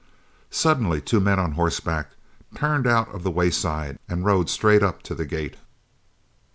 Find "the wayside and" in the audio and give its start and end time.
3.21-4.25